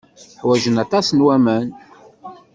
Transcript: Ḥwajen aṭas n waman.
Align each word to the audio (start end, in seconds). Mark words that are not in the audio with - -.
Ḥwajen 0.39 0.81
aṭas 0.83 1.07
n 1.11 1.19
waman. 1.25 1.67